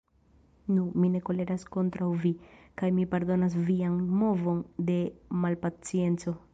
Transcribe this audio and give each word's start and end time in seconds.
Nu, 0.77 0.85
mi 1.01 1.09
ne 1.15 1.21
koleras 1.27 1.65
kontraŭ 1.75 2.07
vi, 2.25 2.33
kaj 2.81 2.91
mi 2.99 3.07
pardonas 3.13 3.61
vian 3.69 4.03
movon 4.23 4.67
de 4.93 5.01
malpacienco. 5.45 6.41